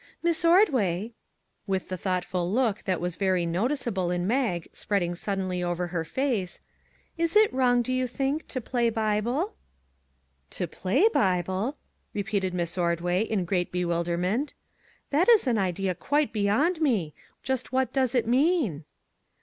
[0.23, 1.13] Miss Ordway"
[1.67, 6.59] with the thoughtful look that was very noticeable in Mag spreading suddenly over her face"
[7.19, 9.53] is it wrong, do you think, to play Bible?""
[10.57, 11.77] To play Bible!"
[12.15, 14.55] repeated Miss Ordway, in great bewilderment;"
[15.11, 17.13] that is an idea quite be yond me.
[17.43, 18.85] Just what does it mean